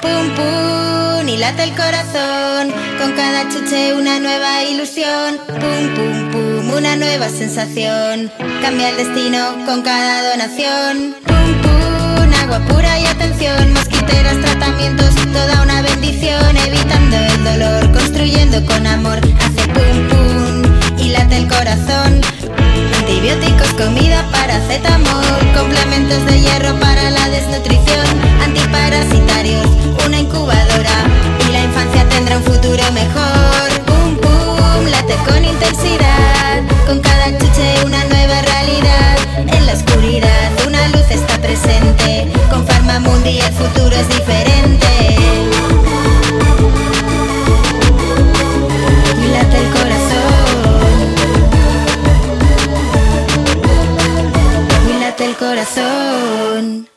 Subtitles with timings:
[0.00, 5.38] Pum pum y late el corazón, con cada chuche una nueva ilusión.
[5.46, 8.32] Pum pum pum, una nueva sensación.
[8.62, 11.14] Cambia el destino con cada donación.
[11.26, 16.56] Pum pum, agua pura y atención, mosquiteras, tratamientos, toda una bendición.
[16.56, 19.18] Evitando el dolor, construyendo con amor.
[19.18, 22.20] Hace pum pum y late el corazón.
[22.98, 26.39] Antibióticos, comida, paracetamol, complementos de
[55.30, 56.88] el corazón.